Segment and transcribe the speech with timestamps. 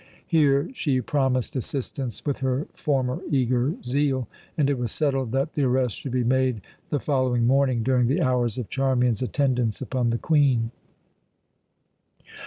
[0.25, 4.27] Here she promised assistance with her former eager zeal,
[4.57, 8.19] and it was settled that the arrest should be made the following morning during the
[8.23, 10.71] hours of Charmian's attendance upon the Queen.